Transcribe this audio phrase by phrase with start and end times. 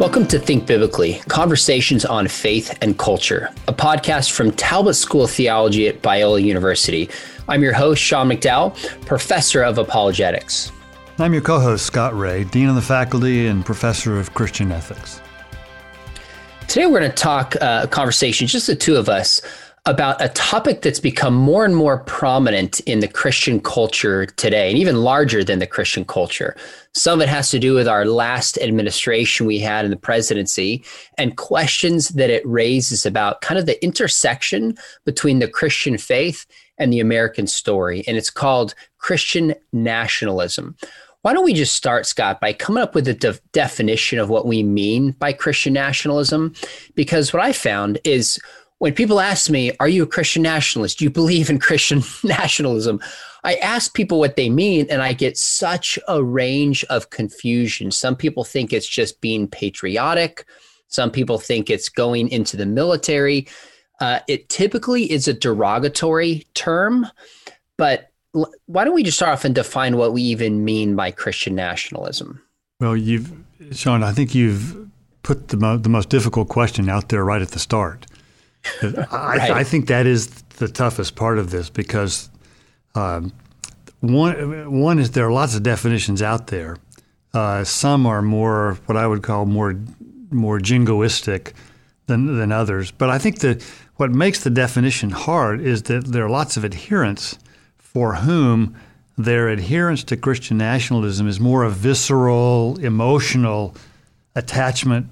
[0.00, 5.30] Welcome to Think Biblically Conversations on Faith and Culture, a podcast from Talbot School of
[5.30, 7.08] Theology at Biola University.
[7.46, 8.74] I'm your host, Sean McDowell,
[9.06, 10.72] professor of apologetics.
[11.18, 15.20] I'm your co host, Scott Rae, Dean of the Faculty and Professor of Christian Ethics.
[16.66, 19.40] Today, we're going to talk uh, a conversation, just the two of us,
[19.86, 24.78] about a topic that's become more and more prominent in the Christian culture today, and
[24.78, 26.56] even larger than the Christian culture.
[26.94, 30.82] Some of it has to do with our last administration we had in the presidency
[31.18, 36.46] and questions that it raises about kind of the intersection between the Christian faith
[36.78, 38.04] and the American story.
[38.08, 40.76] And it's called Christian nationalism.
[41.20, 44.46] Why don't we just start, Scott, by coming up with a de- definition of what
[44.46, 46.54] we mean by Christian nationalism?
[46.94, 48.38] Because what I found is
[48.84, 50.98] when people ask me, Are you a Christian nationalist?
[50.98, 53.00] Do you believe in Christian nationalism?
[53.42, 57.90] I ask people what they mean, and I get such a range of confusion.
[57.90, 60.44] Some people think it's just being patriotic,
[60.88, 63.48] some people think it's going into the military.
[64.02, 67.06] Uh, it typically is a derogatory term,
[67.78, 71.10] but l- why don't we just start off and define what we even mean by
[71.10, 72.42] Christian nationalism?
[72.80, 73.32] Well, you've,
[73.72, 74.90] Sean, I think you've
[75.22, 78.04] put the, mo- the most difficult question out there right at the start.
[78.82, 79.50] I, right.
[79.50, 82.30] I, think that is the toughest part of this because
[82.94, 83.32] um,
[84.00, 86.78] one one is there are lots of definitions out there.
[87.32, 89.78] Uh, some are more what I would call more
[90.30, 91.52] more jingoistic
[92.06, 92.90] than than others.
[92.90, 93.62] But I think that
[93.96, 97.38] what makes the definition hard is that there are lots of adherents
[97.78, 98.76] for whom
[99.16, 103.76] their adherence to Christian nationalism is more a visceral, emotional
[104.34, 105.06] attachment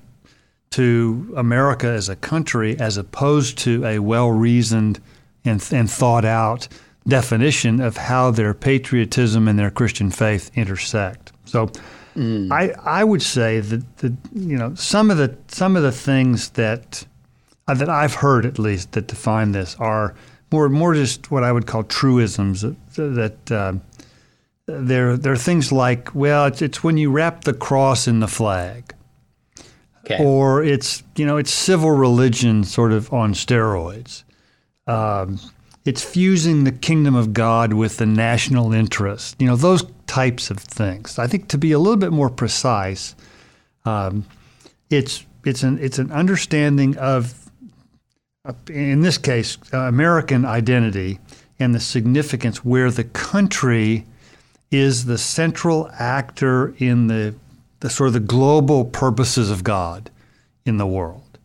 [0.72, 5.00] to America as a country as opposed to a well reasoned
[5.44, 6.68] and, and thought out
[7.06, 11.32] definition of how their patriotism and their Christian faith intersect.
[11.44, 11.68] So
[12.16, 12.50] mm.
[12.52, 16.50] I, I would say that the, you know some of the some of the things
[16.50, 17.06] that
[17.68, 20.14] uh, that I've heard at least that define this are
[20.50, 23.74] more more just what I would call truisms that, that uh,
[24.66, 28.28] there there are things like well it's, it's when you wrap the cross in the
[28.28, 28.94] flag
[30.04, 30.22] Okay.
[30.22, 34.24] Or it's you know it's civil religion sort of on steroids.
[34.86, 35.38] Um,
[35.84, 39.36] it's fusing the kingdom of God with the national interest.
[39.40, 41.18] You know those types of things.
[41.18, 43.14] I think to be a little bit more precise,
[43.84, 44.24] um,
[44.90, 47.50] it's it's an it's an understanding of,
[48.68, 51.18] in this case, uh, American identity
[51.58, 54.04] and the significance where the country
[54.70, 57.34] is the central actor in the
[57.82, 60.08] the sort of the global purposes of God
[60.64, 61.38] in the world.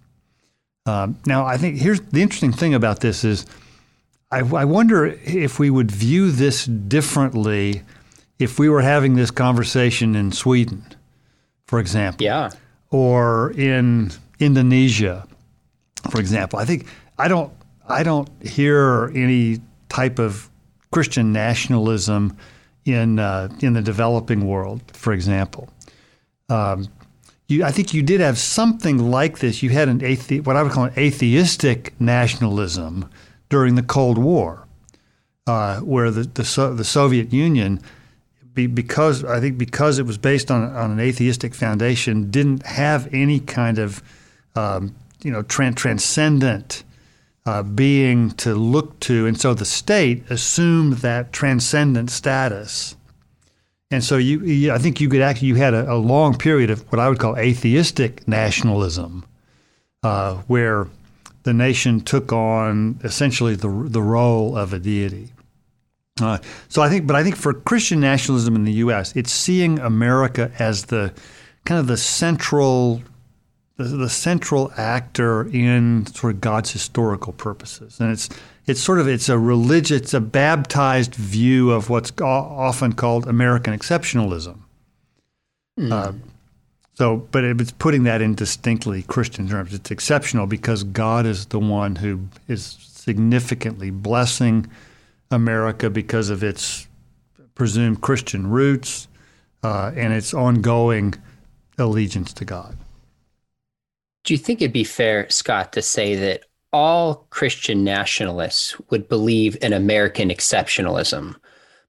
[0.86, 3.46] Um, now, I think here's the interesting thing about this is
[4.32, 7.82] I, I, wonder if we would view this differently
[8.38, 10.86] if we were having this conversation in Sweden,
[11.66, 12.24] for example.
[12.24, 12.52] Yeah.
[12.92, 15.28] Or in Indonesia,
[16.12, 16.60] for example.
[16.60, 16.86] I think
[17.18, 17.52] I don't
[17.90, 19.60] I don't hear any
[19.90, 20.50] type of
[20.92, 22.38] Christian nationalism
[22.86, 25.68] in uh, in the developing world, for example.
[26.50, 26.88] Um,
[27.48, 29.64] you, I think you did have something like this.
[29.64, 33.10] You had an athe- what I would call an atheistic nationalism
[33.50, 34.68] during the Cold War,
[35.46, 37.80] uh, where the the, so- the, Soviet Union,
[38.54, 43.08] be, because I think because it was based on on an atheistic foundation, didn't have
[43.14, 44.04] any kind of
[44.56, 44.94] um,
[45.24, 46.84] you know tran- transcendent
[47.46, 52.97] uh, being to look to, and so the state assumed that transcendent status
[53.90, 56.70] and so you, you, I think you could actually, you had a, a, long period
[56.70, 59.26] of what I would call atheistic nationalism,
[60.04, 60.88] uh, where
[61.44, 65.32] the nation took on essentially the, the role of a deity.
[66.22, 69.80] Uh, so I think, but I think for Christian nationalism in the U.S., it's seeing
[69.80, 71.14] America as the
[71.66, 73.02] kind of the central,
[73.78, 78.30] the, the central actor in sort of God's historical purposes, and it's
[78.68, 83.74] it's sort of it's a religious, it's a baptized view of what's often called American
[83.74, 84.60] exceptionalism.
[85.80, 85.92] Mm.
[85.92, 86.12] Uh,
[86.96, 89.74] so, but it's putting that in distinctly Christian terms.
[89.74, 94.70] It's exceptional because God is the one who is significantly blessing
[95.32, 96.88] America because of its
[97.56, 99.08] presumed Christian roots
[99.64, 101.14] uh, and its ongoing
[101.78, 102.76] allegiance to God.
[104.24, 109.58] Do you think it'd be fair, Scott, to say that all Christian nationalists would believe
[109.62, 111.36] in American exceptionalism,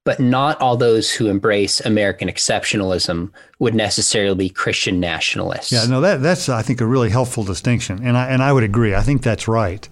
[0.03, 5.71] but not all those who embrace American exceptionalism would necessarily be Christian nationalists.
[5.71, 8.63] Yeah, no, that, that's I think a really helpful distinction, and I and I would
[8.63, 8.95] agree.
[8.95, 9.87] I think that's right.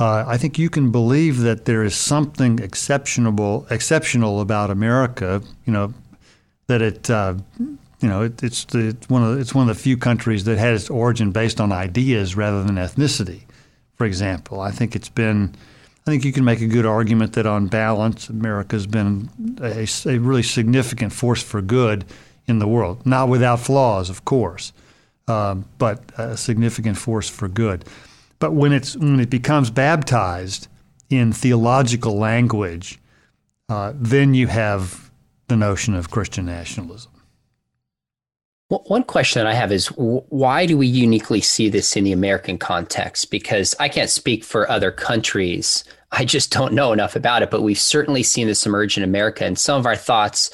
[0.00, 5.42] Uh, I think you can believe that there is something exceptional exceptional about America.
[5.66, 5.94] You know,
[6.66, 7.34] that it uh,
[8.02, 10.58] you know, it, it's the, it's one of it's one of the few countries that
[10.58, 13.42] has its origin based on ideas rather than ethnicity.
[13.94, 15.54] For example, I think it's been.
[16.04, 19.30] I think you can make a good argument that on balance, America's been
[19.60, 22.04] a, a really significant force for good
[22.48, 23.06] in the world.
[23.06, 24.72] Not without flaws, of course,
[25.28, 27.84] um, but a significant force for good.
[28.40, 30.66] But when it's when it becomes baptized
[31.08, 32.98] in theological language,
[33.68, 35.12] uh, then you have
[35.46, 37.11] the notion of Christian nationalism.
[38.68, 42.56] One question that I have is why do we uniquely see this in the American
[42.56, 43.30] context?
[43.30, 45.84] Because I can't speak for other countries.
[46.10, 49.44] I just don't know enough about it, but we've certainly seen this emerge in America.
[49.44, 50.50] And some of our thoughts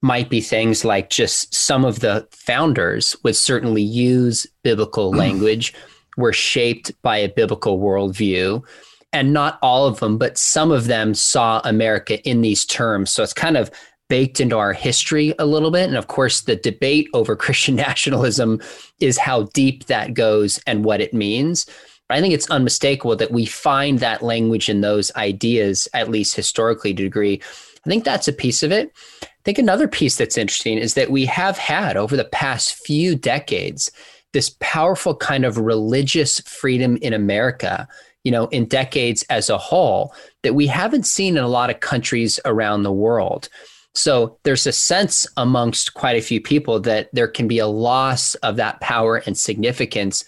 [0.00, 5.72] might be things like just some of the founders would certainly use biblical language,
[6.16, 8.64] were shaped by a biblical worldview.
[9.12, 13.12] And not all of them, but some of them saw America in these terms.
[13.12, 13.70] So it's kind of
[14.08, 15.88] baked into our history a little bit.
[15.88, 18.60] And of course, the debate over Christian nationalism
[19.00, 21.66] is how deep that goes and what it means.
[22.08, 26.36] But I think it's unmistakable that we find that language in those ideas, at least
[26.36, 27.40] historically to a degree.
[27.84, 28.92] I think that's a piece of it.
[29.22, 33.16] I think another piece that's interesting is that we have had over the past few
[33.16, 33.90] decades
[34.32, 37.86] this powerful kind of religious freedom in America,
[38.24, 41.80] you know, in decades as a whole, that we haven't seen in a lot of
[41.80, 43.48] countries around the world.
[43.94, 48.34] So there's a sense amongst quite a few people that there can be a loss
[48.36, 50.24] of that power and significance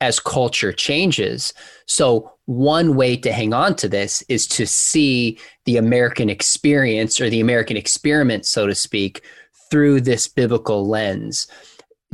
[0.00, 1.52] as culture changes.
[1.86, 7.28] So one way to hang on to this is to see the American experience or
[7.28, 9.22] the American experiment, so to speak,
[9.70, 11.48] through this biblical lens.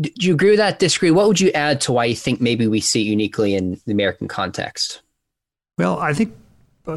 [0.01, 0.79] Do you agree with that?
[0.79, 1.11] Disagree?
[1.11, 3.93] What would you add to why you think maybe we see it uniquely in the
[3.93, 5.03] American context?
[5.79, 6.35] Well, I think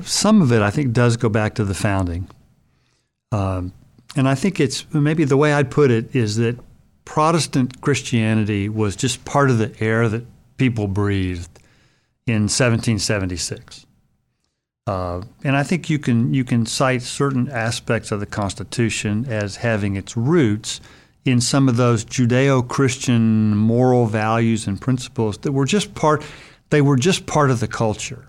[0.02, 2.28] some of it, I think, does go back to the founding.
[3.32, 3.74] Um,
[4.16, 6.58] and I think it's maybe the way I'd put it is that
[7.06, 10.26] Protestant Christianity was just part of the air that
[10.58, 11.60] people breathed
[12.26, 13.86] in 1776.
[14.86, 19.58] Uh, and I think you can you can cite certain aspects of the Constitution as
[19.58, 20.80] having its roots
[21.26, 26.24] in some of those Judeo-Christian moral values and principles that were just part.
[26.70, 28.28] They were just part of the culture.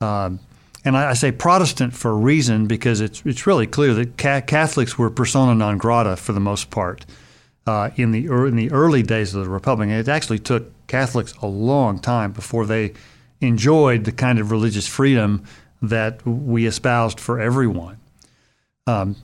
[0.00, 0.40] Um,
[0.84, 4.42] and I, I, say Protestant for a reason because it's it's really clear that ca-
[4.42, 7.06] Catholics were persona non grata for the most part
[7.66, 9.88] uh, in the er, in the early days of the Republic.
[9.88, 12.92] And it actually took Catholics a long time before they
[13.40, 15.44] enjoyed the kind of religious freedom
[15.80, 17.98] that we espoused for everyone.
[18.86, 19.16] Um,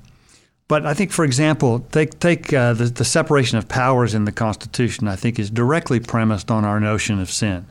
[0.69, 4.33] but I think, for example, take take uh, the, the separation of powers in the
[4.33, 5.09] Constitution.
[5.09, 7.67] I think is directly premised on our notion of sin.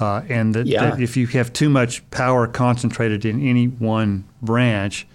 [0.00, 0.90] Uh, and that, yeah.
[0.90, 5.06] that, if you have too much power concentrated in any one branch,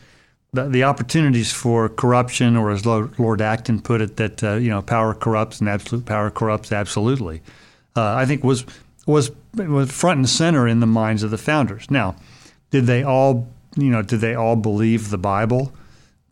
[0.51, 4.81] the, the opportunities for corruption, or as Lord Acton put it, that uh, you know
[4.81, 7.41] power corrupts and absolute power corrupts absolutely,
[7.95, 8.65] uh, I think was
[9.05, 11.89] was was front and center in the minds of the founders.
[11.89, 12.15] Now,
[12.69, 15.73] did they all you know did they all believe the Bible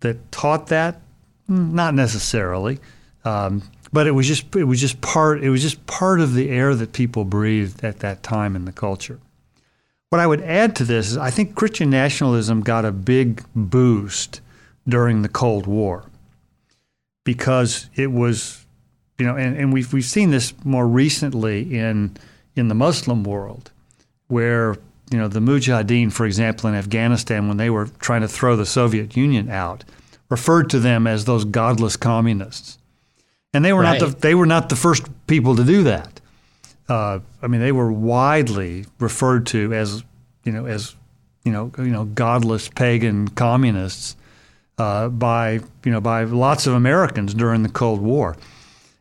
[0.02, 1.02] that taught that?
[1.48, 2.80] Not necessarily.
[3.26, 3.64] Um,
[3.94, 6.76] but it was just it was just part it was just part of the air
[6.76, 9.20] that people breathed at that time in the culture.
[10.10, 14.42] What I would add to this is I think Christian nationalism got a big boost
[14.88, 16.06] during the Cold War
[17.24, 18.66] because it was
[19.18, 22.18] you know and, and we've we've seen this more recently in
[22.56, 23.72] in the Muslim world
[24.28, 24.76] where
[25.12, 28.66] you know the Mujahideen for example in Afghanistan when they were trying to throw the
[28.66, 29.84] Soviet Union out
[30.30, 32.78] referred to them as those godless communists
[33.54, 34.00] and they were right.
[34.00, 36.22] not the they were not the first people to do that.
[36.88, 40.04] Uh, I mean, they were widely referred to as
[40.44, 40.96] you know as
[41.44, 44.16] you know you know godless pagan communists
[44.78, 48.38] uh, by you know by lots of Americans during the Cold War,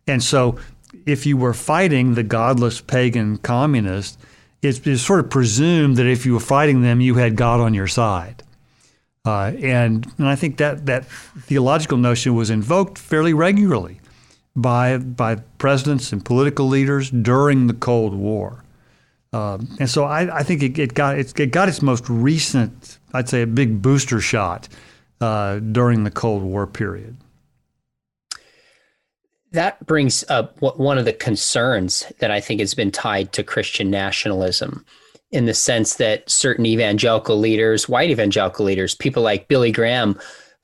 [0.07, 0.59] and so
[1.07, 4.19] if you were fighting the godless pagan communists,
[4.63, 7.75] it's, it's sort of presumed that if you were fighting them, you had God on
[7.75, 8.43] your side.
[9.25, 14.00] Uh, and, and I think that, that theological notion was invoked fairly regularly
[14.57, 18.65] by by presidents and political leaders during the Cold War.
[19.33, 22.99] Um, and so I, I think it, it got it, it, got its most recent,
[23.15, 24.69] I'd say, a big booster shot
[25.21, 27.17] uh, during the Cold War period.
[29.53, 33.91] That brings up one of the concerns that I think has been tied to Christian
[33.91, 34.85] nationalism,
[35.33, 40.19] in the sense that certain evangelical leaders, white evangelical leaders, people like Billy Graham,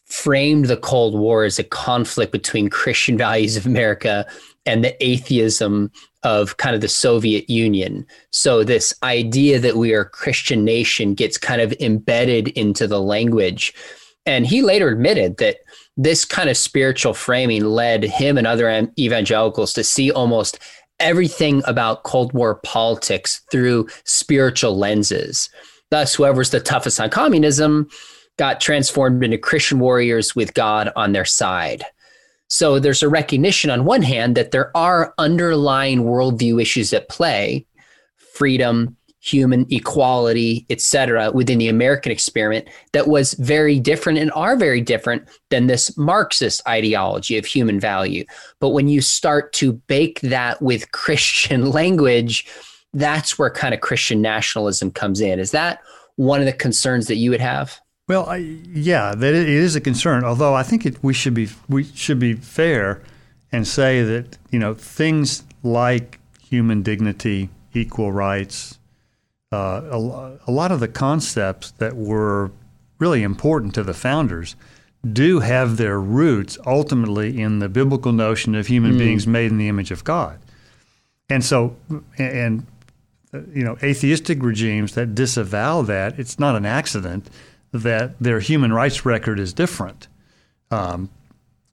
[0.06, 4.26] framed the Cold War as a conflict between Christian values of America
[4.64, 5.90] and the atheism
[6.22, 8.04] of kind of the Soviet Union.
[8.30, 13.00] So this idea that we are a Christian nation gets kind of embedded into the
[13.00, 13.72] language.
[14.26, 15.58] And he later admitted that
[15.96, 20.58] this kind of spiritual framing led him and other evangelicals to see almost
[20.98, 25.48] everything about Cold War politics through spiritual lenses.
[25.90, 27.88] Thus, whoever's the toughest on communism
[28.36, 31.84] got transformed into Christian warriors with God on their side.
[32.48, 37.66] So there's a recognition on one hand that there are underlying worldview issues at play
[38.36, 44.80] freedom, human equality, etc., within the American experiment that was very different and are very
[44.80, 48.24] different than this Marxist ideology of human value.
[48.60, 52.46] But when you start to bake that with Christian language,
[52.92, 55.40] that's where kind of Christian nationalism comes in.
[55.40, 55.80] Is that
[56.16, 57.80] one of the concerns that you would have?
[58.08, 60.22] Well, I, yeah, that it is a concern.
[60.22, 63.02] Although I think it, we should be we should be fair
[63.50, 68.78] and say that you know things like human dignity, equal rights,
[69.52, 72.52] uh, a, a lot of the concepts that were
[72.98, 74.54] really important to the founders
[75.12, 78.98] do have their roots ultimately in the biblical notion of human mm.
[78.98, 80.38] beings made in the image of God.
[81.28, 81.76] And so,
[82.18, 82.66] and
[83.52, 87.28] you know, atheistic regimes that disavow that, it's not an accident
[87.72, 90.08] that their human rights record is different.
[90.70, 91.10] Um,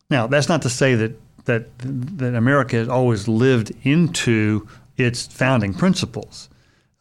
[0.10, 5.74] now, that's not to say that that that America has always lived into its founding
[5.74, 6.50] principles.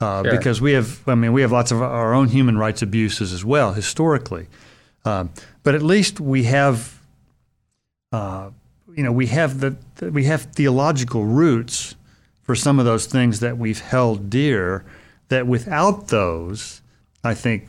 [0.00, 0.32] Uh, sure.
[0.32, 3.44] Because we have, I mean, we have lots of our own human rights abuses as
[3.44, 4.48] well historically,
[5.04, 5.30] um,
[5.62, 7.00] but at least we have,
[8.10, 8.50] uh,
[8.96, 9.76] you know, we have the
[10.10, 11.94] we have theological roots
[12.42, 14.84] for some of those things that we've held dear.
[15.28, 16.82] That without those,
[17.22, 17.68] I think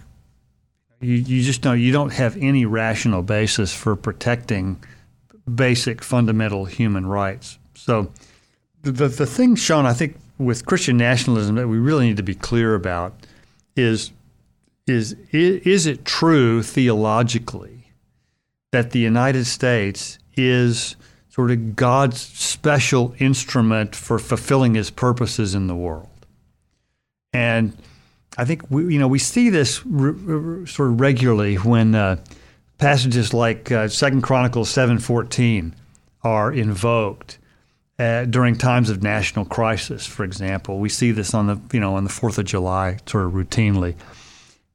[1.03, 4.83] you, you just don't you don't have any rational basis for protecting
[5.53, 7.59] basic fundamental human rights.
[7.75, 8.11] So
[8.81, 12.35] the the thing, Sean, I think with Christian nationalism that we really need to be
[12.35, 13.13] clear about
[13.75, 14.11] is
[14.87, 17.91] is is it true theologically
[18.71, 20.95] that the United States is
[21.29, 26.09] sort of God's special instrument for fulfilling His purposes in the world?
[27.31, 27.75] And
[28.37, 32.17] I think we you know we see this sort of regularly when uh,
[32.77, 35.75] passages like uh, Second Chronicles seven fourteen
[36.23, 37.37] are invoked
[37.99, 40.79] uh, during times of national crisis, for example.
[40.79, 43.95] We see this on the you know on the Fourth of July sort of routinely.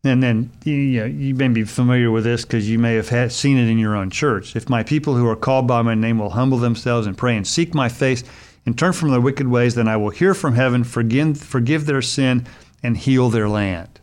[0.05, 3.33] And then you, know, you may be familiar with this because you may have had,
[3.33, 4.55] seen it in your own church.
[4.55, 7.45] If my people who are called by my name will humble themselves and pray and
[7.45, 8.23] seek my face
[8.65, 12.01] and turn from their wicked ways, then I will hear from heaven, forgive, forgive their
[12.01, 12.47] sin,
[12.83, 14.01] and heal their land.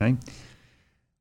[0.00, 0.16] Okay?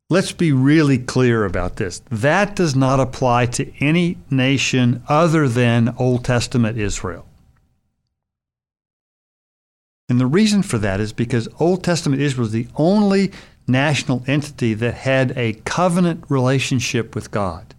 [0.09, 2.01] Let's be really clear about this.
[2.11, 7.25] That does not apply to any nation other than Old Testament Israel.
[10.09, 13.31] And the reason for that is because Old Testament Israel is the only
[13.67, 17.73] national entity that had a covenant relationship with God,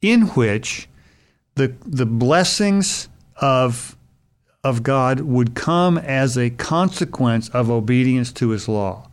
[0.00, 0.88] in which
[1.56, 3.97] the, the blessings of,
[4.68, 9.08] of God would come as a consequence of obedience to his law.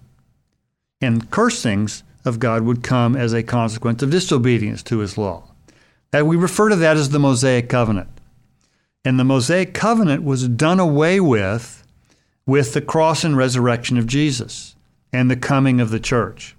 [1.02, 5.52] And cursings of God would come as a consequence of disobedience to his law.
[6.12, 8.10] And we refer to that as the Mosaic covenant.
[9.06, 11.84] And the Mosaic covenant was done away with
[12.46, 14.76] with the cross and resurrection of Jesus
[15.14, 16.56] and the coming of the church.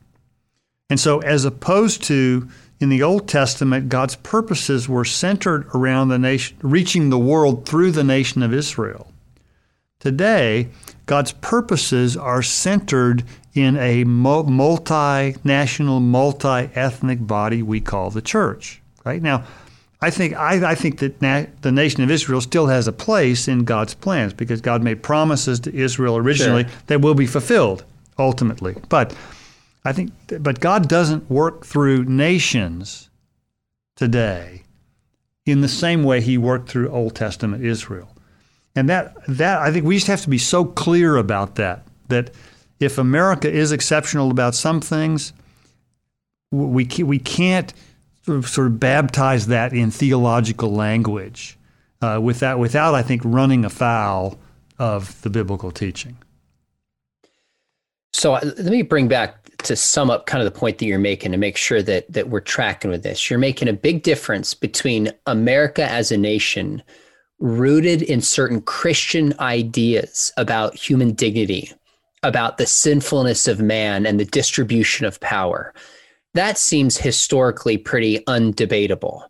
[0.89, 6.19] And so, as opposed to in the Old Testament, God's purposes were centered around the
[6.19, 9.13] nation, reaching the world through the nation of Israel.
[9.99, 10.69] Today,
[11.07, 18.83] God's purposes are centered in a multinational, multi-ethnic body we call the church.
[19.05, 19.45] Right now,
[20.03, 23.49] I think I, I think that na- the nation of Israel still has a place
[23.49, 26.73] in God's plans because God made promises to Israel originally sure.
[26.89, 27.85] that will be fulfilled
[28.19, 28.77] ultimately.
[28.91, 29.17] But
[29.87, 33.09] I think, but God doesn't work through nations
[33.95, 34.65] today
[35.45, 38.09] in the same way He worked through Old Testament Israel.
[38.75, 42.33] And that that I think we just have to be so clear about that that
[42.81, 45.33] if America is exceptional about some things,
[46.51, 47.73] we we can't
[48.25, 51.57] sort of baptize that in theological language
[52.03, 54.39] uh, without without I think running afoul
[54.81, 56.17] of the biblical teaching.
[58.17, 60.99] So uh, let me bring back to sum up kind of the point that you're
[60.99, 63.29] making to make sure that that we're tracking with this.
[63.29, 66.83] You're making a big difference between America as a nation
[67.41, 71.71] rooted in certain Christian ideas about human dignity,
[72.23, 75.75] about the sinfulness of man and the distribution of power.
[76.33, 79.25] That seems historically pretty undebatable.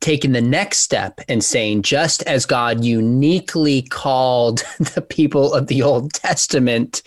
[0.00, 5.82] Taking the next step and saying, just as God uniquely called the people of the
[5.82, 7.00] Old Testament,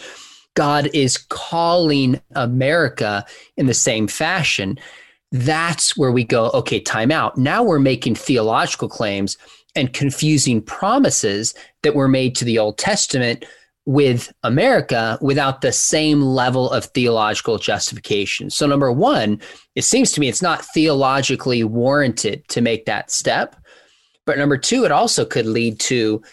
[0.57, 3.23] God is calling America
[3.57, 4.79] in the same fashion.
[5.31, 7.37] that's where we go, okay, time out.
[7.37, 9.37] Now we're making theological claims
[9.75, 13.45] and confusing promises that were made to the Old Testament
[13.85, 18.49] with America without the same level of theological justification.
[18.49, 19.39] So, number one,
[19.75, 23.55] it seems to me it's not theologically warranted to make that step.
[24.25, 26.23] But number two, it also could lead to,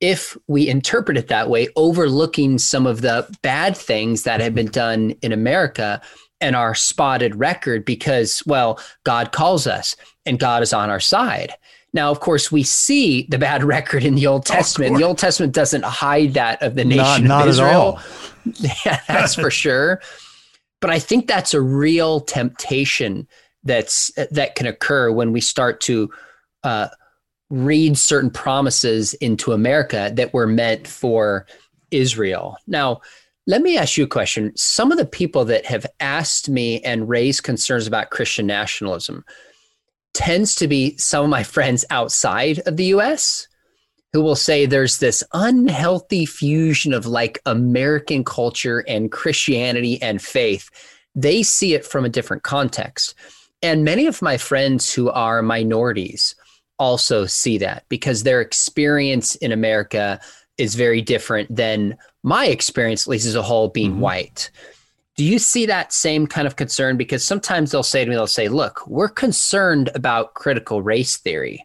[0.00, 4.70] if we interpret it that way, overlooking some of the bad things that have been
[4.70, 6.00] done in America
[6.40, 9.96] and our spotted record because, well, God calls us
[10.26, 11.54] and God is on our side.
[11.92, 14.96] Now, of course, we see the bad record in the Old Testament.
[14.96, 18.00] The Old Testament doesn't hide that of the nation not, not of Israel.
[18.84, 20.02] yeah, that's for sure.
[20.80, 23.26] But I think that's a real temptation
[23.62, 26.10] that's that can occur when we start to
[26.62, 26.88] uh,
[27.54, 31.46] read certain promises into America that were meant for
[31.90, 32.56] Israel.
[32.66, 33.00] Now,
[33.46, 34.52] let me ask you a question.
[34.56, 39.24] Some of the people that have asked me and raised concerns about Christian nationalism
[40.14, 43.46] tends to be some of my friends outside of the US
[44.12, 50.70] who will say there's this unhealthy fusion of like American culture and Christianity and faith.
[51.14, 53.14] They see it from a different context.
[53.62, 56.34] And many of my friends who are minorities
[56.78, 60.20] also see that because their experience in America
[60.58, 64.00] is very different than my experience, at least as a whole, being mm-hmm.
[64.00, 64.50] white.
[65.16, 66.96] Do you see that same kind of concern?
[66.96, 71.64] Because sometimes they'll say to me, they'll say, look, we're concerned about critical race theory,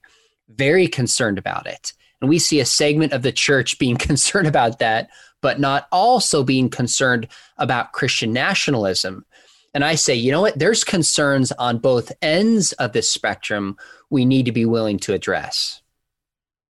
[0.50, 1.94] very concerned about it.
[2.22, 5.10] And we see a segment of the church being concerned about that,
[5.42, 9.26] but not also being concerned about Christian nationalism.
[9.74, 10.58] And I say, you know what?
[10.58, 13.78] There's concerns on both ends of this spectrum
[14.10, 15.82] we need to be willing to address.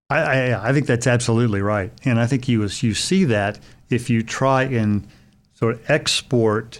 [0.09, 4.09] I, I, I think that's absolutely right, and I think you you see that if
[4.09, 5.07] you try and
[5.53, 6.79] sort of export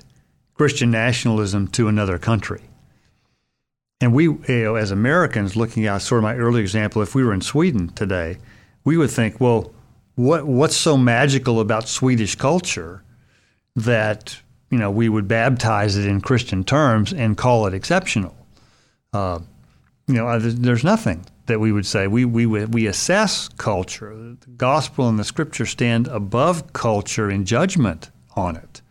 [0.56, 2.62] Christian nationalism to another country.
[4.02, 7.24] And we, you know, as Americans, looking at sort of my early example, if we
[7.24, 8.38] were in Sweden today,
[8.86, 9.74] we would think, well,
[10.16, 13.04] what what's so magical about Swedish culture
[13.76, 18.36] that you know we would baptize it in Christian terms and call it exceptional?
[19.13, 19.39] Uh,
[20.08, 22.08] you know, there's nothing that we would say.
[22.08, 24.15] We we we assess culture.
[24.15, 28.82] The gospel and the scripture stand above culture in judgment on it.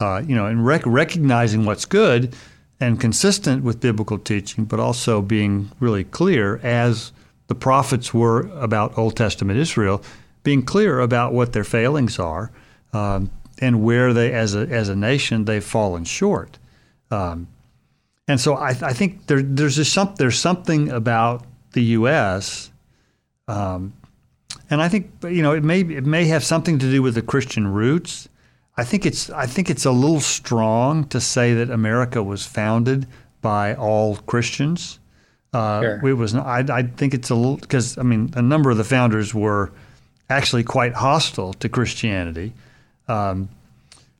[0.00, 2.34] Uh, you know, and rec- recognizing what's good
[2.80, 7.12] and consistent with biblical teaching, but also being really clear as
[7.46, 10.02] the prophets were about Old Testament Israel,
[10.42, 12.50] being clear about what their failings are
[12.92, 16.58] um, and where they, as a as a nation, they've fallen short.
[17.10, 17.48] Um,
[18.28, 22.70] and so I, I think there, there's just some, there's something about the U.S.
[23.46, 23.92] Um,
[24.68, 27.22] and I think you know it may it may have something to do with the
[27.22, 28.28] Christian roots.
[28.76, 33.06] I think it's I think it's a little strong to say that America was founded
[33.40, 34.98] by all Christians.
[35.52, 36.08] Uh, sure.
[36.08, 36.34] It was.
[36.34, 39.72] I, I think it's a little because I mean a number of the founders were
[40.28, 42.52] actually quite hostile to Christianity.
[43.08, 43.48] Um,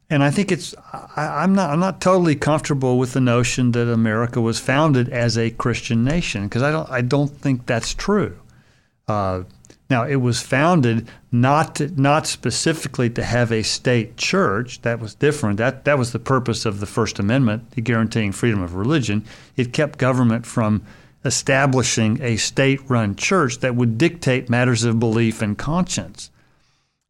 [0.09, 3.89] and I think it's I, am not I'm not totally comfortable with the notion that
[3.89, 8.39] America was founded as a Christian nation because I don't I don't think that's true.
[9.09, 9.43] Uh,
[9.89, 14.83] now it was founded not to, not specifically to have a state church.
[14.83, 15.59] That was different.
[15.59, 19.25] That that was the purpose of the First Amendment, guaranteeing freedom of religion.
[19.57, 20.83] It kept government from
[21.25, 26.31] establishing a state-run church that would dictate matters of belief and conscience.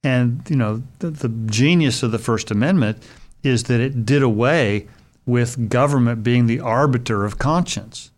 [0.05, 3.03] And you know, the, the genius of the First Amendment
[3.43, 4.87] is that it did away
[5.25, 8.11] with government being the arbiter of conscience.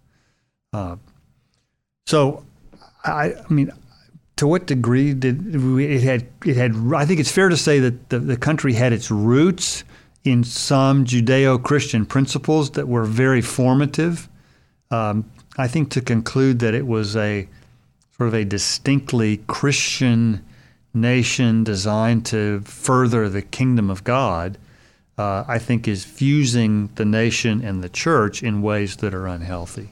[0.73, 0.97] Uh,
[2.07, 2.45] so,
[3.05, 3.73] I, I, mean,
[4.37, 6.75] to what degree did it had it had?
[6.95, 9.85] I think it's fair to say that the, the country had its roots
[10.25, 14.29] in some Judeo-Christian principles that were very formative.
[14.91, 17.49] Um, I think to conclude that it was a
[18.17, 20.45] sort of a distinctly Christian
[21.01, 24.59] nation designed to further the kingdom of God,
[25.17, 29.91] uh, I think is fusing the nation and the church in ways that are unhealthy.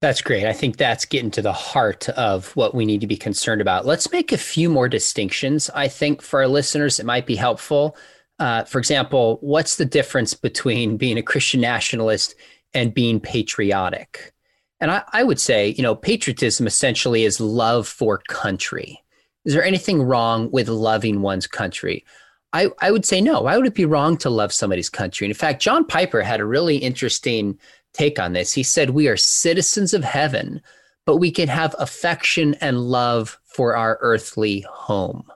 [0.00, 0.46] That's great.
[0.46, 3.84] I think that's getting to the heart of what we need to be concerned about.
[3.84, 5.68] Let's make a few more distinctions.
[5.74, 7.96] I think for our listeners, it might be helpful.
[8.38, 12.34] Uh, for example, what's the difference between being a Christian nationalist
[12.72, 14.32] and being patriotic?
[14.80, 19.02] And I, I would say, you know, patriotism essentially is love for country.
[19.44, 22.04] Is there anything wrong with loving one's country?
[22.52, 23.42] I, I would say no.
[23.42, 25.26] Why would it be wrong to love somebody's country?
[25.26, 27.58] And in fact, John Piper had a really interesting
[27.92, 28.52] take on this.
[28.52, 30.60] He said, We are citizens of heaven,
[31.06, 35.30] but we can have affection and love for our earthly home.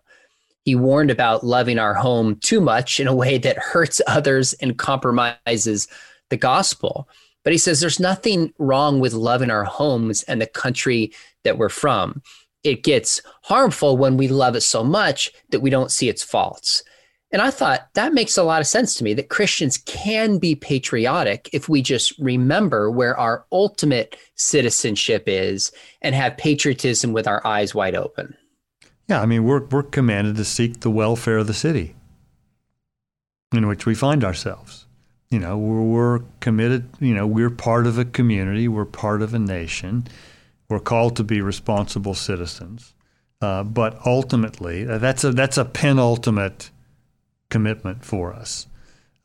[0.65, 4.79] He warned about loving our home too much in a way that hurts others and
[4.79, 5.89] compromises
[6.31, 7.09] the gospel.
[7.45, 11.13] But he says there's nothing wrong with loving our homes and the country
[11.45, 12.23] that we're from.
[12.65, 16.83] It gets harmful when we love it so much that we don't see its faults.
[17.31, 20.55] And I thought that makes a lot of sense to me that Christians can be
[20.55, 27.45] patriotic if we just remember where our ultimate citizenship is and have patriotism with our
[27.45, 28.37] eyes wide open.
[29.09, 31.97] Yeah, I mean, we're, we're commanded to seek the welfare of the city
[33.53, 34.87] in which we find ourselves.
[35.29, 39.35] You know, we're, we're committed, you know, we're part of a community, we're part of
[39.35, 40.07] a nation,
[40.69, 42.95] we're called to be responsible citizens.
[43.41, 46.71] Uh, but ultimately, uh, that's a, that's a penultimate
[47.51, 48.67] commitment for us.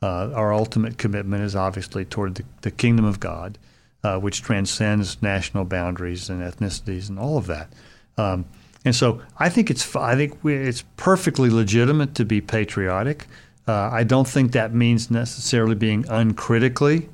[0.02, 3.58] Uh, our ultimate commitment is obviously toward the, the kingdom of God,
[4.04, 7.72] uh, which transcends national boundaries and ethnicities and all of that.
[8.18, 8.46] Um,
[8.86, 13.28] and so I think it's I think we, it's perfectly legitimate to be patriotic.
[13.68, 17.10] Uh, I don't think that means necessarily being uncritically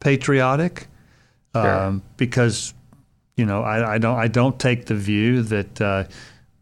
[0.00, 0.88] patriotic,
[1.54, 1.68] sure.
[1.68, 2.74] um, because
[3.36, 6.04] you know I, I, don't I don't take the view that uh,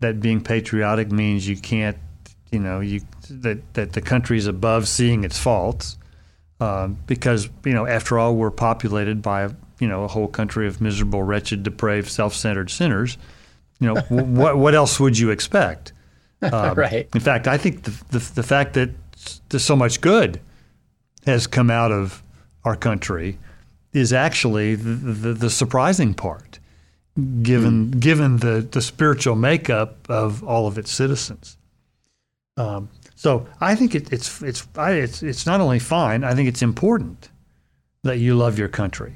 [0.00, 1.96] that being patriotic means you can't
[2.50, 5.96] you know you that that the country is above seeing its faults,
[6.60, 10.80] um, because you know after all we're populated by you know a whole country of
[10.80, 13.18] miserable, wretched, depraved, self-centered sinners
[13.80, 15.92] you know, what what else would you expect?
[16.42, 17.08] Um, right.
[17.14, 18.90] In fact, I think the, the, the fact that
[19.48, 20.42] there's so much good
[21.24, 22.22] has come out of
[22.64, 23.38] our country
[23.94, 26.58] is actually the, the, the surprising part,
[27.42, 28.00] given mm.
[28.00, 31.56] given the, the spiritual makeup of all of its citizens.
[32.56, 36.24] Um, so I think it, it's it's I, it's it's not only fine.
[36.24, 37.30] I think it's important
[38.02, 39.14] that you love your country,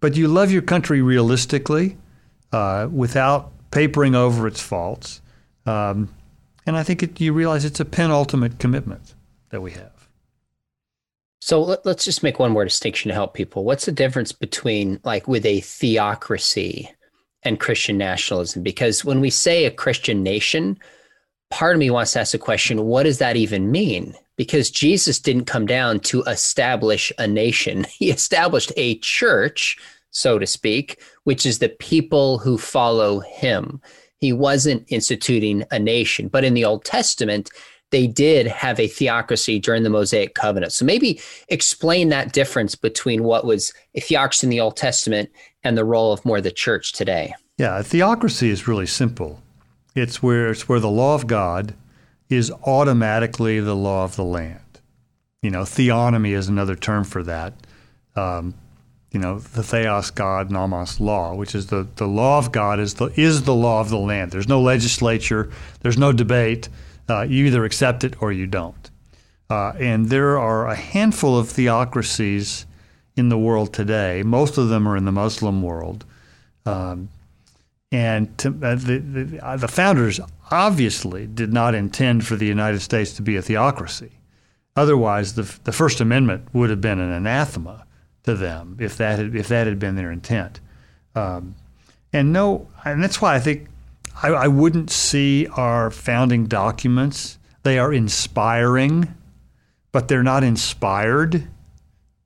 [0.00, 1.96] but you love your country realistically,
[2.52, 5.20] uh, without papering over its faults.
[5.64, 6.14] Um,
[6.66, 9.14] and I think it, you realize it's a penultimate commitment
[9.50, 10.08] that we have.
[11.40, 13.62] So let, us just make one more distinction to help people.
[13.62, 16.90] What's the difference between, like, with a theocracy
[17.46, 18.62] and Christian nationalism?
[18.62, 20.78] Because when we say a Christian nation,
[21.50, 24.14] part of me wants to ask the question what does that even mean?
[24.36, 29.78] Because Jesus didn't come down to establish a nation, he established a church
[30.16, 33.80] so to speak, which is the people who follow him.
[34.18, 37.50] He wasn't instituting a nation, but in the Old Testament,
[37.90, 40.72] they did have a theocracy during the Mosaic covenant.
[40.72, 45.30] So maybe explain that difference between what was a theocracy in the Old Testament
[45.62, 47.34] and the role of more the church today.
[47.58, 49.40] Yeah, a theocracy is really simple.
[49.94, 51.74] It's where it's where the law of God
[52.28, 54.60] is automatically the law of the land.
[55.42, 57.54] You know, theonomy is another term for that.
[58.16, 58.54] Um,
[59.12, 62.94] you know, the theos God, nomos law, which is the, the law of God is
[62.94, 64.32] the is the law of the land.
[64.32, 66.68] There's no legislature, there's no debate.
[67.08, 68.90] Uh, you either accept it or you don't.
[69.48, 72.66] Uh, and there are a handful of theocracies
[73.16, 74.22] in the world today.
[74.24, 76.04] Most of them are in the Muslim world.
[76.64, 77.08] Um,
[77.92, 82.80] and to, uh, the, the, uh, the founders obviously did not intend for the United
[82.80, 84.10] States to be a theocracy.
[84.74, 87.86] Otherwise, the, the First Amendment would have been an anathema
[88.24, 90.60] to them if that had, if that had been their intent.
[91.14, 91.54] Um,
[92.12, 93.68] and no, and that's why I think
[94.22, 97.38] I, I, wouldn't see our founding documents.
[97.62, 99.14] They are inspiring,
[99.92, 101.46] but they're not inspired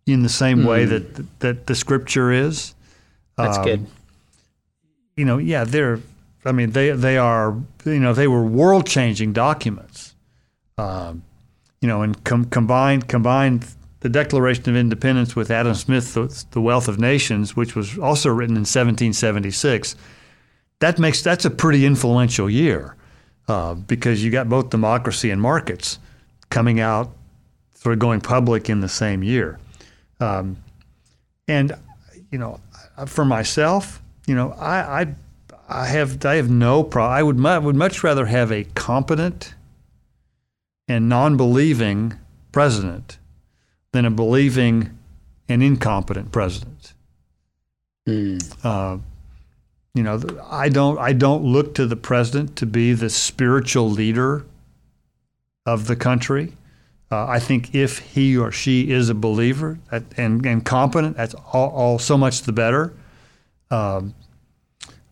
[0.06, 0.68] in the same mm.
[0.68, 0.90] way hmm.
[0.90, 2.74] that that the Scripture is.
[3.36, 3.86] That's um, good.
[5.16, 6.00] You know, yeah, they're.
[6.44, 7.56] I mean, they they are.
[7.84, 10.14] You know, they were world changing documents.
[10.78, 11.22] Um,
[11.80, 13.66] you know, and com- combined combined
[14.00, 18.30] the Declaration of Independence with Adam Smith, the, the, Wealth of Nations, which was also
[18.30, 19.94] written in 1776,
[20.80, 22.96] that makes that's a pretty influential year
[23.48, 25.98] uh, because you got both democracy and markets
[26.50, 27.12] coming out,
[27.74, 29.58] sort of going public in the same year.
[30.18, 30.56] Um,
[31.46, 31.74] and
[32.30, 32.60] you know,
[33.06, 35.14] for myself, you know, I, I,
[35.68, 37.12] I have I have no problem.
[37.12, 39.54] I would I would much rather have a competent
[40.88, 42.14] and non-believing
[42.52, 43.18] president
[43.92, 44.98] than a believing
[45.48, 46.94] and incompetent president.
[48.08, 48.64] Mm.
[48.64, 48.98] Uh,
[49.94, 54.44] you know, I don't I don't look to the president to be the spiritual leader
[55.66, 56.52] of the country.
[57.10, 61.70] Uh, I think if he or she is a believer and, and competent, that's all,
[61.70, 62.92] all so much the better.
[63.72, 64.14] Um,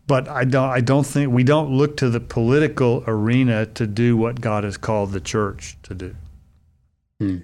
[0.06, 4.16] but I don't I don't think we don't look to the political arena to do
[4.16, 6.14] what God has called the church to do.
[7.20, 7.38] Hmm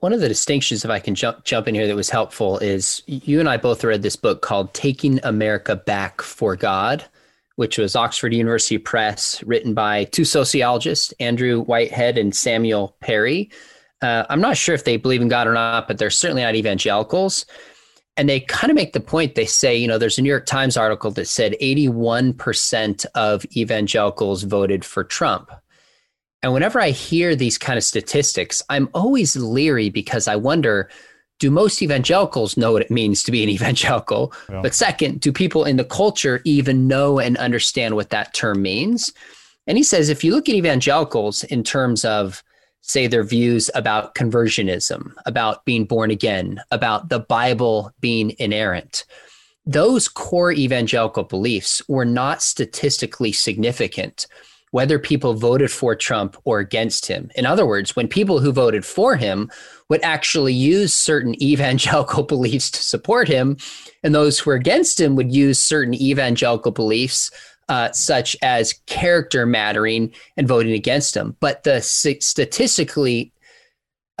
[0.00, 3.02] one of the distinctions, if I can jump jump in here, that was helpful is
[3.06, 7.04] you and I both read this book called "Taking America Back for God,"
[7.56, 13.50] which was Oxford University Press, written by two sociologists, Andrew Whitehead and Samuel Perry.
[14.02, 16.54] Uh, I'm not sure if they believe in God or not, but they're certainly not
[16.54, 17.46] evangelicals.
[18.18, 19.34] And they kind of make the point.
[19.34, 24.42] They say, you know, there's a New York Times article that said 81% of evangelicals
[24.42, 25.50] voted for Trump.
[26.42, 30.88] And whenever I hear these kind of statistics, I'm always leery because I wonder
[31.38, 34.32] do most evangelicals know what it means to be an evangelical?
[34.48, 34.62] Yeah.
[34.62, 39.12] But second, do people in the culture even know and understand what that term means?
[39.66, 42.42] And he says if you look at evangelicals in terms of,
[42.82, 49.04] say, their views about conversionism, about being born again, about the Bible being inerrant,
[49.66, 54.26] those core evangelical beliefs were not statistically significant
[54.76, 57.30] whether people voted for Trump or against him.
[57.34, 59.50] In other words, when people who voted for him
[59.88, 63.56] would actually use certain evangelical beliefs to support him,
[64.02, 67.30] and those who were against him would use certain evangelical beliefs.
[67.68, 71.36] Uh, such as character mattering and voting against him.
[71.40, 73.32] But the statistically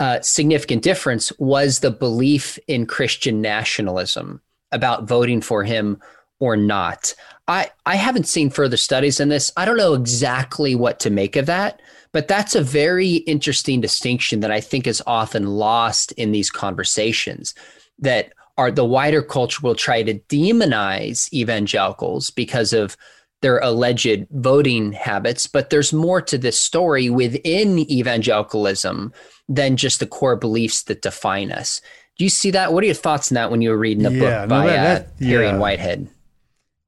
[0.00, 4.40] uh, significant difference was the belief in Christian nationalism
[4.72, 6.02] about voting for him
[6.40, 7.14] or not.
[7.48, 9.52] I, I haven't seen further studies in this.
[9.56, 11.80] I don't know exactly what to make of that,
[12.12, 17.54] but that's a very interesting distinction that I think is often lost in these conversations
[17.98, 22.96] that are the wider culture will try to demonize evangelicals because of
[23.42, 29.12] their alleged voting habits, but there's more to this story within evangelicalism
[29.48, 31.82] than just the core beliefs that define us.
[32.18, 32.72] Do you see that?
[32.72, 34.72] What are your thoughts on that when you were reading the yeah, book by no,
[34.72, 35.50] that, uh, Perry yeah.
[35.50, 36.08] and Whitehead?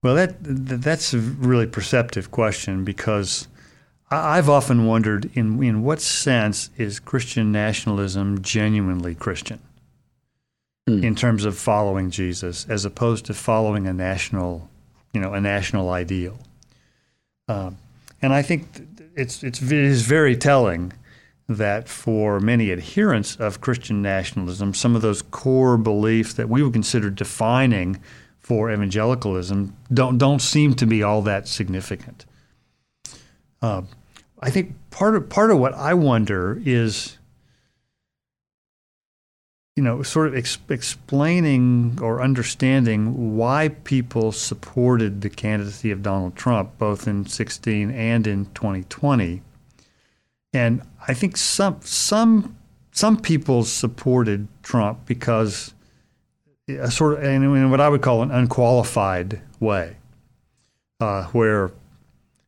[0.03, 3.49] Well, that that's a really perceptive question because
[4.11, 9.61] I've often wondered in in what sense is Christian nationalism genuinely Christian
[10.89, 11.03] mm.
[11.03, 14.71] in terms of following Jesus as opposed to following a national,
[15.13, 16.39] you know, a national ideal.
[17.49, 17.79] Um,
[18.23, 18.69] and I think
[19.17, 20.93] it's it's it is very telling
[21.49, 26.75] that for many adherents of Christian nationalism, some of those core beliefs that we would
[26.75, 27.99] consider defining
[28.49, 32.25] for evangelicalism don't don't seem to be all that significant.
[33.61, 33.83] Uh,
[34.41, 37.19] I think part of part of what I wonder is,
[39.77, 46.35] you know, sort of ex- explaining or understanding why people supported the candidacy of Donald
[46.35, 49.43] Trump both in 16 and in 2020.
[50.55, 52.57] And I think some some
[52.93, 55.75] some people supported Trump because
[56.69, 59.97] a sort of in what I would call an unqualified way,
[61.01, 61.73] uh, where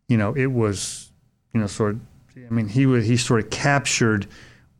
[0.08, 1.10] you know it was
[1.54, 2.00] you know sort of
[2.36, 4.26] I mean he was he sort of captured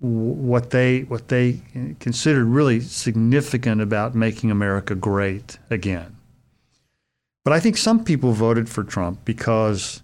[0.00, 1.60] what they what they
[2.00, 6.16] considered really significant about making America great again.
[7.44, 10.02] But I think some people voted for Trump because,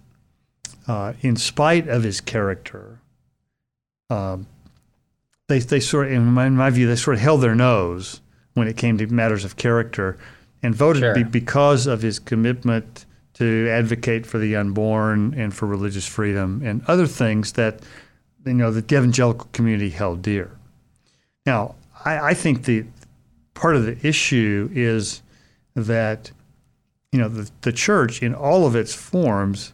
[0.87, 2.99] uh, in spite of his character,
[4.09, 4.37] uh,
[5.47, 8.21] they they sort of, in my, in my view, they sort of held their nose
[8.57, 10.17] when it came to matters of character,
[10.63, 11.13] and voted sure.
[11.13, 16.81] be, because of his commitment to advocate for the unborn and for religious freedom and
[16.87, 17.81] other things that
[18.45, 20.49] you know the evangelical community held dear.
[21.45, 22.85] Now, I, I think the
[23.53, 25.21] part of the issue is
[25.75, 26.31] that
[27.11, 29.73] you know the, the church in all of its forms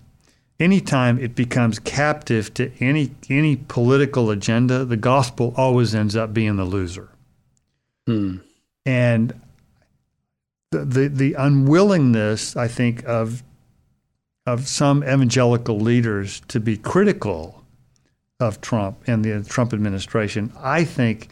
[0.60, 6.58] anytime it becomes captive to any any political agenda the gospel always ends up being
[6.58, 7.10] the loser
[8.08, 8.38] hmm
[8.86, 9.40] and
[10.72, 13.44] the, the, the unwillingness, I think, of
[14.46, 17.64] of some evangelical leaders to be critical
[18.42, 21.30] of Trump and the Trump administration, I think,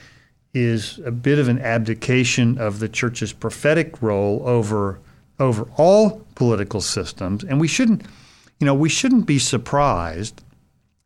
[0.53, 4.99] is a bit of an abdication of the church's prophetic role over
[5.39, 7.43] over all political systems.
[7.43, 8.03] And we shouldn't,
[8.59, 10.43] you know, we shouldn't be surprised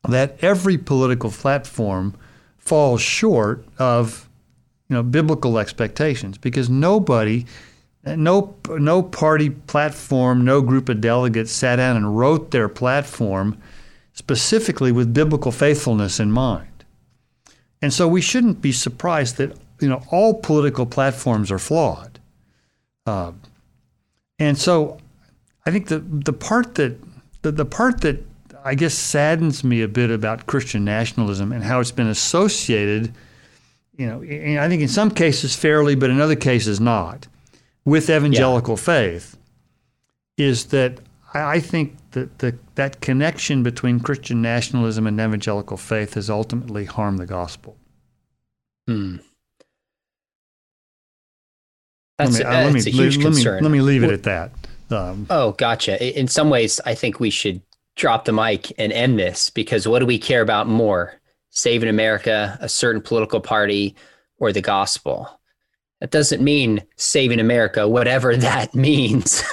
[0.08, 2.13] that every political platform
[2.58, 4.29] falls short of
[4.89, 7.45] you know, biblical expectations because nobody,
[8.06, 13.58] no, no party platform, no group of delegates sat down and wrote their platform
[14.13, 16.67] specifically with biblical faithfulness in mind.
[17.82, 22.19] And so we shouldn't be surprised that you know all political platforms are flawed.
[23.06, 23.34] Uh,
[24.39, 24.98] and so
[25.65, 26.98] I think the the part that
[27.41, 28.24] the, the part that
[28.63, 33.13] I guess saddens me a bit about Christian nationalism and how it's been associated
[33.97, 34.21] you know,
[34.62, 37.27] I think in some cases fairly, but in other cases not,
[37.86, 38.84] with evangelical yeah.
[38.84, 39.38] faith,
[40.38, 40.99] is that
[41.34, 47.19] I think that the, that connection between Christian nationalism and evangelical faith has ultimately harmed
[47.19, 47.77] the gospel.
[48.88, 49.17] Hmm.
[52.17, 53.55] That's, let me, uh, that's a huge let concern.
[53.58, 54.51] Me, let me leave it at that.
[54.89, 56.17] Um, oh, gotcha.
[56.17, 57.62] In some ways, I think we should
[57.95, 61.19] drop the mic and end this because what do we care about more?
[61.55, 63.95] Saving America, a certain political party,
[64.37, 65.39] or the gospel.
[66.01, 69.43] That doesn't mean saving America, whatever that means,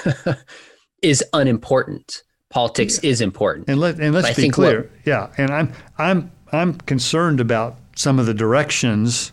[1.02, 2.22] is unimportant.
[2.50, 3.10] Politics yeah.
[3.10, 3.68] is important.
[3.68, 4.82] And let and let's be clear.
[4.82, 9.32] What, yeah, and I'm I'm I'm concerned about some of the directions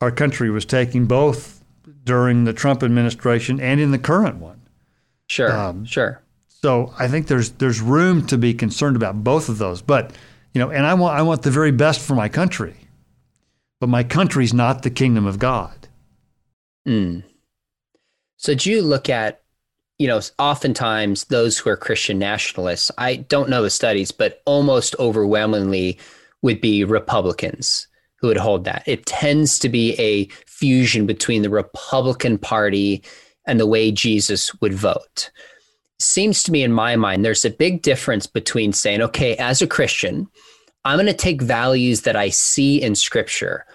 [0.00, 1.62] our country was taking, both
[2.04, 4.62] during the Trump administration and in the current one.
[5.26, 6.22] Sure, um, sure.
[6.48, 9.82] So I think there's there's room to be concerned about both of those.
[9.82, 10.12] But
[10.54, 12.76] you know, and I want I want the very best for my country,
[13.80, 15.88] but my country's not the kingdom of God.
[16.86, 17.22] Mm.
[18.36, 19.42] So do you look at,
[19.98, 24.96] you know, oftentimes those who are Christian nationalists, I don't know the studies, but almost
[24.98, 25.98] overwhelmingly
[26.42, 27.86] would be Republicans
[28.16, 28.82] who would hold that.
[28.86, 33.02] It tends to be a fusion between the Republican Party
[33.46, 35.30] and the way Jesus would vote.
[36.00, 39.66] Seems to me, in my mind, there's a big difference between saying, okay, as a
[39.66, 40.26] Christian,
[40.84, 43.66] I'm going to take values that I see in Scripture,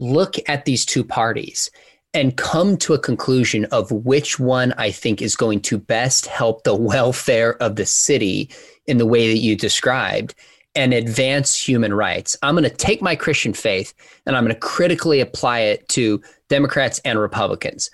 [0.00, 1.70] look at these two parties,
[2.12, 6.64] and come to a conclusion of which one I think is going to best help
[6.64, 8.50] the welfare of the city
[8.86, 10.34] in the way that you described
[10.74, 12.36] and advance human rights.
[12.42, 13.94] I'm going to take my Christian faith
[14.26, 17.90] and I'm going to critically apply it to Democrats and Republicans.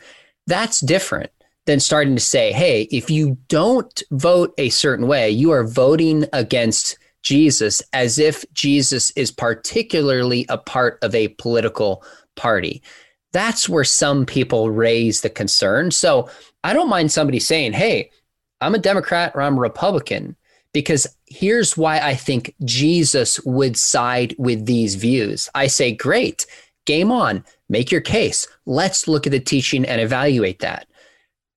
[0.47, 1.31] That's different
[1.67, 6.27] than starting to say, hey, if you don't vote a certain way, you are voting
[6.33, 12.05] against Jesus as if Jesus is particularly a part of a political
[12.37, 12.83] party.
[13.33, 15.91] That's where some people raise the concern.
[15.91, 16.29] So
[16.63, 18.11] I don't mind somebody saying, hey,
[18.61, 20.37] I'm a Democrat or I'm a Republican
[20.73, 25.49] because here's why I think Jesus would side with these views.
[25.55, 26.47] I say, great,
[26.85, 28.47] game on, make your case.
[28.67, 30.87] Let's look at the teaching and evaluate that.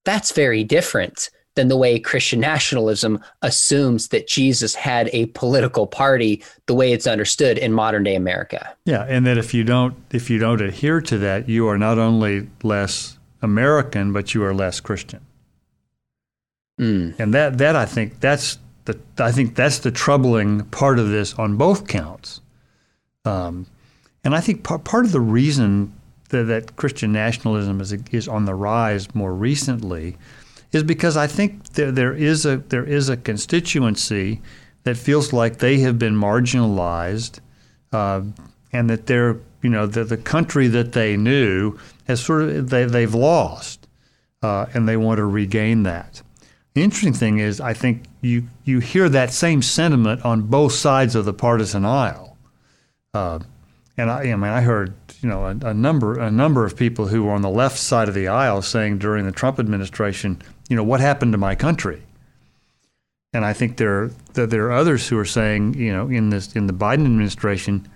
[0.08, 6.42] That's very different than the way Christian nationalism assumes that Jesus had a political party
[6.66, 8.74] the way it's understood in modern day America.
[8.86, 11.98] Yeah, and that if you don't if you don't adhere to that, you are not
[11.98, 15.20] only less American, but you are less Christian.
[16.80, 17.20] Mm.
[17.20, 21.34] And that that I think that's the, I think that's the troubling part of this
[21.34, 22.40] on both counts.
[23.26, 23.68] Um,
[24.24, 25.92] and I think part, part of the reason
[26.30, 30.18] that, that Christian nationalism is, is on the rise more recently
[30.72, 34.42] is because I think there, there is a there is a constituency
[34.84, 37.40] that feels like they have been marginalized,
[37.92, 38.22] uh,
[38.74, 42.86] and that they're you know the, the country that they knew has sort of they
[42.86, 43.88] they've lost,
[44.42, 46.22] uh, and they want to regain that.
[46.74, 51.16] The interesting thing is, I think you you hear that same sentiment on both sides
[51.16, 52.38] of the partisan aisle.
[53.14, 53.40] Uh,
[53.98, 57.08] and I, I mean, I heard you know a, a, number a number of people
[57.08, 60.76] who were on the left side of the aisle saying during the Trump administration, you
[60.76, 62.04] know, what happened to my country?
[63.34, 66.54] And I think there that there are others who are saying, you know, in this
[66.56, 67.88] in the Biden administration,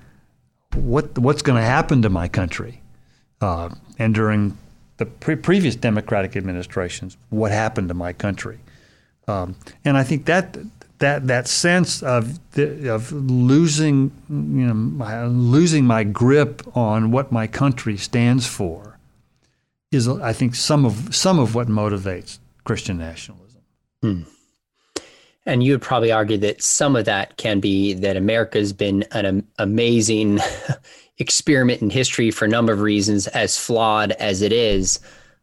[0.76, 2.82] what what's going to happen to my country?
[3.40, 4.58] Uh, and during
[4.98, 8.60] the pre- previous Democratic administrations, what happened to my country?
[9.28, 10.58] Um, and I think that
[11.02, 17.32] that that sense of the, of losing you know my, losing my grip on what
[17.32, 18.98] my country stands for
[19.92, 23.62] is I think some of some of what motivates Christian nationalism.
[24.02, 24.22] Hmm.
[25.46, 29.04] And you would probably argue that some of that can be that America has been
[29.12, 30.40] an amazing
[31.18, 35.00] experiment in history for a number of reasons, as flawed as it is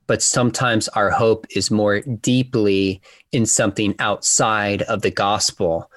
[0.09, 5.89] but sometimes our hope is more deeply in something outside of the gospel.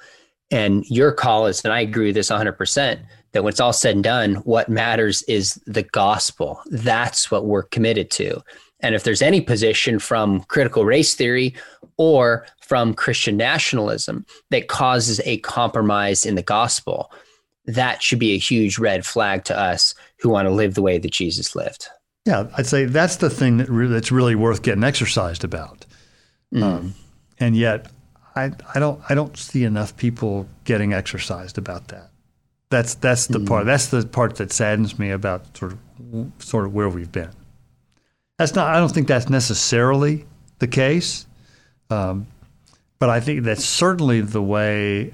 [0.52, 3.00] And your call is, and I agree with this 100%,
[3.32, 6.60] that when it's all said and done, what matters is the gospel.
[6.66, 8.42] That's what we're committed to.
[8.80, 11.54] And if there's any position from critical race theory
[11.96, 17.10] or from Christian nationalism that causes a compromise in the gospel,
[17.64, 20.98] that should be a huge red flag to us who want to live the way
[20.98, 21.88] that Jesus lived.
[22.24, 25.86] Yeah, I'd say that's the thing that re- that's really worth getting exercised about.
[26.54, 26.62] Mm.
[26.62, 26.94] Um,
[27.38, 27.90] and yet,
[28.36, 32.10] I, I don't I don't see enough people getting exercised about that.
[32.70, 33.48] That's that's the mm.
[33.48, 37.30] part that's the part that saddens me about sort of sort of where we've been.
[38.38, 40.24] That's not I don't think that's necessarily
[40.60, 41.26] the case,
[41.90, 42.28] um,
[43.00, 45.12] but I think that's certainly the way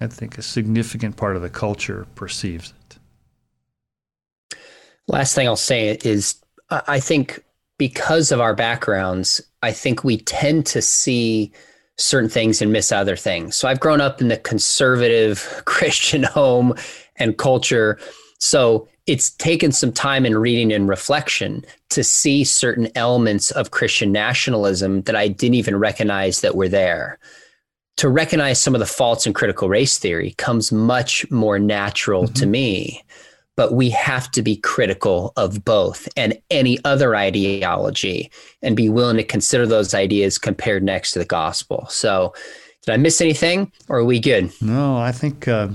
[0.00, 4.58] I think a significant part of the culture perceives it.
[5.08, 6.41] Last thing I'll say is
[6.86, 7.42] I think
[7.78, 11.52] because of our backgrounds, I think we tend to see
[11.98, 13.56] certain things and miss other things.
[13.56, 16.74] So I've grown up in the conservative Christian home
[17.16, 17.98] and culture.
[18.38, 24.12] So it's taken some time in reading and reflection to see certain elements of Christian
[24.12, 27.18] nationalism that I didn't even recognize that were there.
[27.98, 32.32] to recognize some of the faults in critical race theory comes much more natural mm-hmm.
[32.34, 33.04] to me.
[33.56, 38.30] But we have to be critical of both and any other ideology
[38.62, 41.86] and be willing to consider those ideas compared next to the gospel.
[41.90, 42.32] So,
[42.84, 44.52] did I miss anything or are we good?
[44.60, 45.68] No, I think, uh,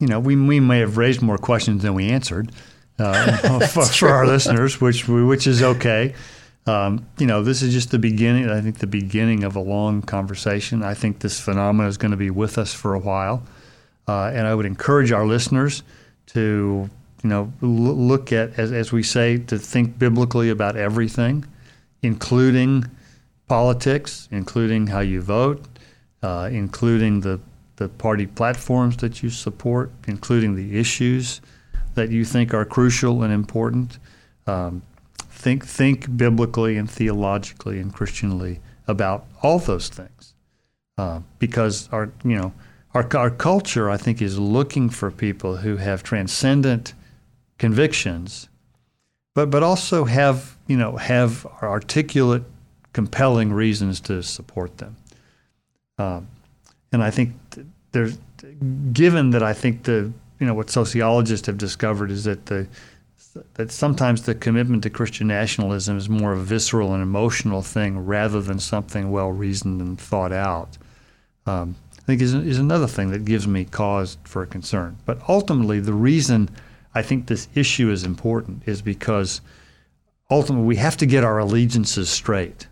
[0.00, 2.50] you know, we, we may have raised more questions than we answered
[2.98, 6.14] uh, for, for, our listeners, which, which is okay.
[6.66, 8.48] Um, you know, this is just the beginning.
[8.48, 10.82] I think the beginning of a long conversation.
[10.82, 13.42] I think this phenomenon is going to be with us for a while,
[14.08, 15.82] uh, and I would encourage our listeners
[16.26, 16.88] to,
[17.22, 21.44] you know, l- look at as, as we say to think biblically about everything,
[22.02, 22.84] including
[23.48, 25.64] politics, including how you vote,
[26.22, 27.40] uh, including the
[27.76, 31.40] the party platforms that you support, including the issues
[31.94, 33.98] that you think are crucial and important.
[34.46, 34.82] Um,
[35.18, 40.34] think think biblically and theologically and Christianly about all those things,
[40.98, 42.52] uh, because our you know
[42.94, 46.94] our our culture I think is looking for people who have transcendent
[47.58, 48.48] convictions,
[49.34, 52.44] but but also have you know have articulate,
[52.92, 54.96] compelling reasons to support them.
[55.98, 56.28] Um,
[56.92, 57.32] and I think
[57.92, 58.18] there's
[58.92, 62.66] given that I think the you know what sociologists have discovered is that the
[63.54, 68.40] that sometimes the commitment to Christian nationalism is more a visceral and emotional thing rather
[68.40, 70.78] than something well reasoned and thought out.
[71.46, 71.74] Um,
[72.04, 74.98] I think is, is another thing that gives me cause for concern.
[75.06, 76.50] But ultimately, the reason
[76.94, 79.40] I think this issue is important is because
[80.30, 82.66] ultimately we have to get our allegiances straight.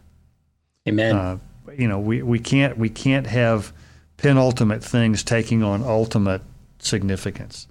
[0.86, 1.16] Amen.
[1.16, 1.38] Uh,
[1.78, 3.72] you know, we, we can't we can't have
[4.18, 6.42] penultimate things taking on ultimate
[6.78, 7.66] significance.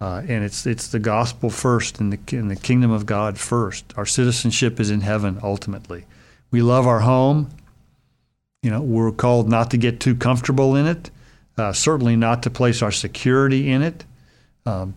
[0.00, 3.84] Uh, and it's it's the gospel first and the, and the kingdom of God first.
[3.96, 6.06] Our citizenship is in heaven ultimately.
[6.50, 7.50] We love our home.
[8.64, 11.10] You know, we're called not to get too comfortable in it,
[11.58, 14.06] uh, certainly not to place our security in it,
[14.64, 14.94] um,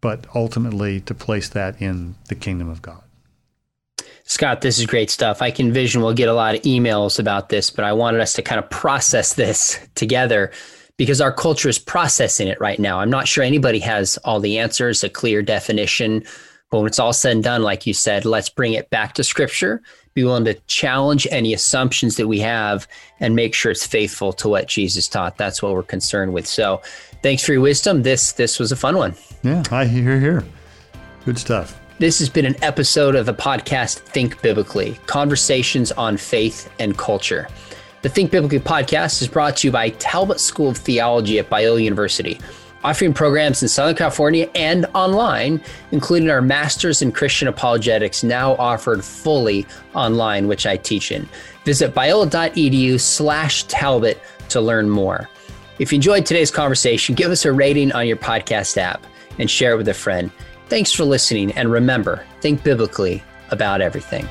[0.00, 3.00] but ultimately to place that in the kingdom of God.
[4.24, 5.40] Scott, this is great stuff.
[5.40, 8.32] I can envision we'll get a lot of emails about this, but I wanted us
[8.32, 10.50] to kind of process this together
[10.96, 12.98] because our culture is processing it right now.
[12.98, 16.24] I'm not sure anybody has all the answers, a clear definition.
[16.70, 19.24] But when it's all said and done, like you said, let's bring it back to
[19.24, 19.82] scripture,
[20.14, 22.86] be willing to challenge any assumptions that we have
[23.20, 25.38] and make sure it's faithful to what Jesus taught.
[25.38, 26.46] That's what we're concerned with.
[26.46, 26.82] So
[27.22, 28.02] thanks for your wisdom.
[28.02, 29.14] This this was a fun one.
[29.42, 30.44] Yeah, I hear here.
[31.24, 31.78] Good stuff.
[31.98, 37.48] This has been an episode of the podcast Think Biblically Conversations on Faith and Culture.
[38.02, 41.82] The Think Biblically podcast is brought to you by Talbot School of Theology at Biola
[41.82, 42.38] University,
[42.84, 45.60] offering programs in Southern California and online,
[45.90, 51.28] including our Masters in Christian Apologetics, now offered fully online, which I teach in.
[51.64, 55.28] Visit biola.edu slash Talbot to learn more.
[55.78, 59.06] If you enjoyed today's conversation, give us a rating on your podcast app
[59.38, 60.30] and share it with a friend.
[60.68, 64.28] Thanks for listening, and remember, think biblically about everything.